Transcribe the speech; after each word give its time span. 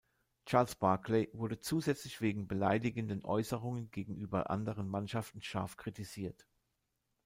Charles 0.47 0.73
Barkley 0.73 1.29
wurde 1.31 1.59
zusätzlich 1.59 2.21
wegen 2.21 2.47
beleidigenden 2.47 3.23
Äußerungen 3.23 3.91
gegenüber 3.91 4.49
anderen 4.49 4.87
Mannschaften 4.89 5.43
scharf 5.43 5.77
kritisiert. 5.77 6.47